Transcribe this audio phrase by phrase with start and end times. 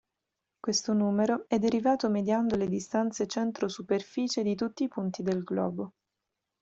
[0.59, 5.93] Questo numero è derivato mediando le distanze centro-superficie di tutti i punti del globo.